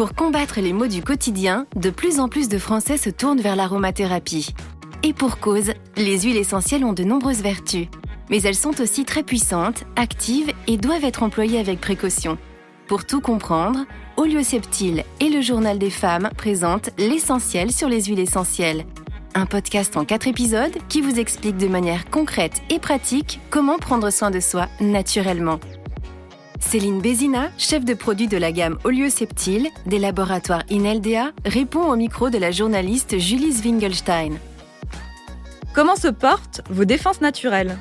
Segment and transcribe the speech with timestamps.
[0.00, 3.54] Pour combattre les maux du quotidien, de plus en plus de Français se tournent vers
[3.54, 4.54] l'aromathérapie.
[5.02, 7.86] Et pour cause, les huiles essentielles ont de nombreuses vertus.
[8.30, 12.38] Mais elles sont aussi très puissantes, actives et doivent être employées avec précaution.
[12.86, 13.80] Pour tout comprendre,
[14.16, 18.86] Olio-Septile et le Journal des femmes présentent l'essentiel sur les huiles essentielles.
[19.34, 24.08] Un podcast en quatre épisodes qui vous explique de manière concrète et pratique comment prendre
[24.08, 25.60] soin de soi naturellement.
[26.60, 32.30] Céline Bézina, chef de produit de la gamme Olio-Septile des laboratoires Ineldea, répond au micro
[32.30, 34.34] de la journaliste Julie Zwingelstein.
[35.74, 37.76] Comment se portent vos défenses naturelles?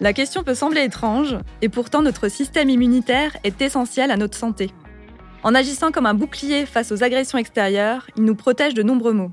[0.00, 4.70] La question peut sembler étrange, et pourtant notre système immunitaire est essentiel à notre santé.
[5.44, 9.30] En agissant comme un bouclier face aux agressions extérieures, il nous protège de nombreux maux.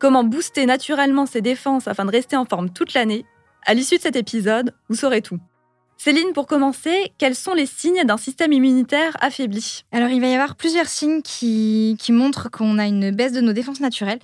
[0.00, 3.24] Comment booster naturellement ses défenses afin de rester en forme toute l'année?
[3.64, 5.38] À l'issue de cet épisode, vous saurez tout.
[6.04, 9.84] Céline, pour commencer, quels sont les signes d'un système immunitaire affaibli?
[9.90, 13.54] Alors, il va y avoir plusieurs signes qui, montrent qu'on a une baisse de nos
[13.54, 14.18] défenses naturelles.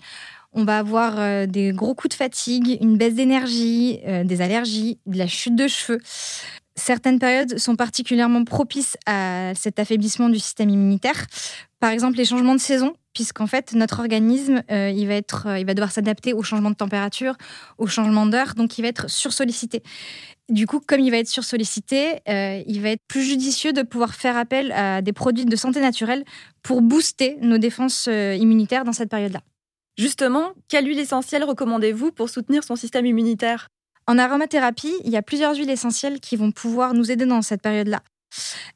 [0.52, 4.98] On va avoir euh, des gros coups de fatigue, une baisse d'énergie, euh, des allergies,
[5.06, 6.00] de la chute de cheveux.
[6.90, 11.24] Certaines périodes sont particulièrement propices à cet affaiblissement du système immunitaire.
[11.78, 15.64] Par exemple, les changements de saison, puisqu'en fait, notre organisme, euh, il, va être, il
[15.64, 17.36] va devoir s'adapter aux changements de température,
[17.78, 19.84] aux changements d'heure, donc il va être sursollicité.
[20.48, 24.16] Du coup, comme il va être sursollicité, euh, il va être plus judicieux de pouvoir
[24.16, 26.24] faire appel à des produits de santé naturelle
[26.64, 29.42] pour booster nos défenses euh, immunitaires dans cette période-là.
[29.96, 33.68] Justement, quelle huile essentielle recommandez-vous pour soutenir son système immunitaire?
[34.10, 37.62] En aromathérapie, il y a plusieurs huiles essentielles qui vont pouvoir nous aider dans cette
[37.62, 38.02] période-là.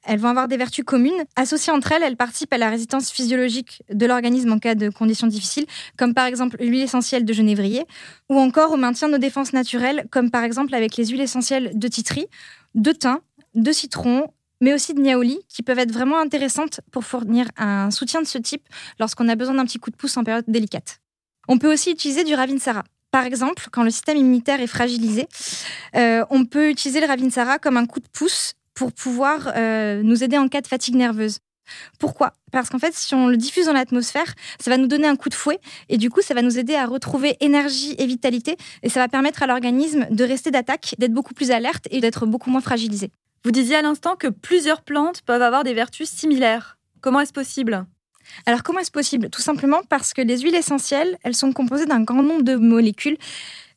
[0.05, 1.25] Elles vont avoir des vertus communes.
[1.35, 5.27] Associées entre elles, elles participent à la résistance physiologique de l'organisme en cas de conditions
[5.27, 5.67] difficiles,
[5.99, 7.85] comme par exemple l'huile essentielle de genévrier,
[8.29, 11.73] ou encore au maintien de nos défenses naturelles, comme par exemple avec les huiles essentielles
[11.77, 12.29] de titri,
[12.77, 13.19] de thym,
[13.57, 14.29] de citron,
[14.61, 18.39] mais aussi de niaouli, qui peuvent être vraiment intéressantes pour fournir un soutien de ce
[18.39, 18.69] type
[19.01, 21.01] lorsqu'on a besoin d'un petit coup de pouce en période délicate.
[21.49, 22.85] On peut aussi utiliser du ravinsara.
[23.15, 25.29] Par exemple, quand le système immunitaire est fragilisé,
[25.95, 30.25] euh, on peut utiliser le ravinsara comme un coup de pouce pour pouvoir euh, nous
[30.25, 31.39] aider en cas de fatigue nerveuse.
[32.01, 32.33] Pourquoi?
[32.51, 35.29] Parce qu'en fait, si on le diffuse dans l'atmosphère, ça va nous donner un coup
[35.29, 38.89] de fouet et du coup, ça va nous aider à retrouver énergie et vitalité et
[38.89, 42.51] ça va permettre à l'organisme de rester d'attaque, d'être beaucoup plus alerte et d'être beaucoup
[42.51, 43.13] moins fragilisé.
[43.45, 46.79] Vous disiez à l'instant que plusieurs plantes peuvent avoir des vertus similaires.
[47.01, 47.87] Comment est-ce possible?
[48.47, 49.31] Alors comment est-ce possible?
[49.31, 53.17] Tout simplement parce que les huiles essentielles, elles sont composées d'un grand nombre de molécules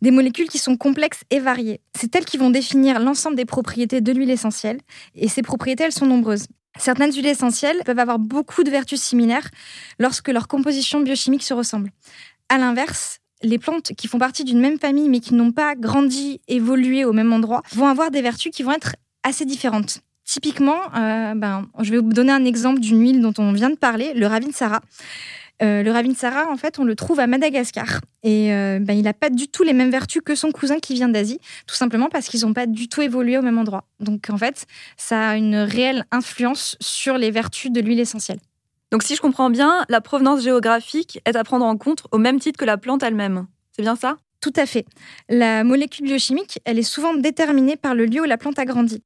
[0.02, 1.82] des molécules qui sont complexes et variées.
[1.98, 4.80] C'est elles qui vont définir l'ensemble des propriétés de l'huile essentielle,
[5.16, 6.46] et ces propriétés, elles sont nombreuses.
[6.78, 9.50] Certaines huiles essentielles peuvent avoir beaucoup de vertus similaires
[9.98, 11.92] lorsque leur composition biochimique se ressemble.
[12.50, 16.42] À l'inverse, les plantes qui font partie d'une même famille mais qui n'ont pas grandi,
[16.48, 20.02] évolué au même endroit, vont avoir des vertus qui vont être assez différentes.
[20.28, 23.78] Typiquement, euh, ben, je vais vous donner un exemple d'une huile dont on vient de
[23.78, 24.82] parler, le Ravinsara.
[25.64, 28.02] Euh, le Ravinsara, en fait, on le trouve à Madagascar.
[28.24, 30.96] Et euh, ben, il n'a pas du tout les mêmes vertus que son cousin qui
[30.96, 33.86] vient d'Asie, tout simplement parce qu'ils n'ont pas du tout évolué au même endroit.
[34.02, 34.66] Donc, en fait,
[34.98, 38.40] ça a une réelle influence sur les vertus de l'huile essentielle.
[38.92, 42.42] Donc, si je comprends bien, la provenance géographique est à prendre en compte au même
[42.42, 43.48] titre que la plante elle-même.
[43.72, 44.18] C'est bien ça?
[44.42, 44.86] Tout à fait.
[45.30, 49.02] La molécule biochimique, elle est souvent déterminée par le lieu où la plante a grandi.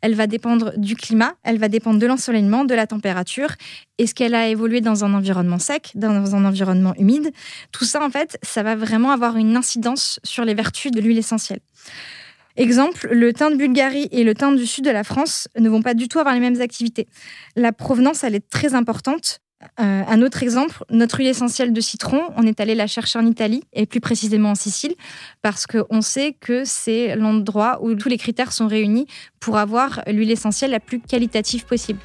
[0.00, 3.54] Elle va dépendre du climat, elle va dépendre de l'ensoleillement, de la température.
[3.98, 7.30] Est-ce qu'elle a évolué dans un environnement sec, dans un environnement humide?
[7.72, 11.18] Tout ça, en fait, ça va vraiment avoir une incidence sur les vertus de l'huile
[11.18, 11.60] essentielle.
[12.56, 15.82] Exemple, le thym de Bulgarie et le thym du sud de la France ne vont
[15.82, 17.08] pas du tout avoir les mêmes activités.
[17.56, 19.40] La provenance, elle est très importante.
[19.78, 23.26] Euh, un autre exemple, notre huile essentielle de citron, on est allé la chercher en
[23.26, 24.94] Italie et plus précisément en Sicile
[25.42, 29.06] parce qu'on sait que c'est l'endroit où tous les critères sont réunis
[29.38, 32.00] pour avoir l'huile essentielle la plus qualitative possible.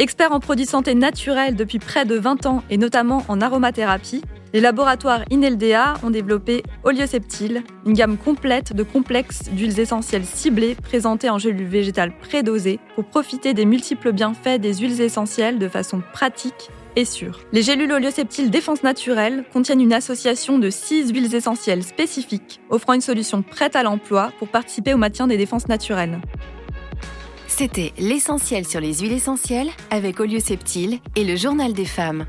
[0.00, 4.60] Expert en produits santé naturels depuis près de 20 ans et notamment en aromathérapie, les
[4.60, 11.38] laboratoires Ineldea ont développé Olioceptile, une gamme complète de complexes d'huiles essentielles ciblées présentées en
[11.38, 17.06] gélules végétales prédosées pour profiter des multiples bienfaits des huiles essentielles de façon pratique et
[17.06, 17.40] sûre.
[17.52, 23.00] Les gélules Olioceptile Défense Naturelle contiennent une association de 6 huiles essentielles spécifiques, offrant une
[23.00, 26.20] solution prête à l'emploi pour participer au maintien des défenses naturelles.
[27.46, 32.26] C'était l'essentiel sur les huiles essentielles avec Olioceptile et le journal des femmes.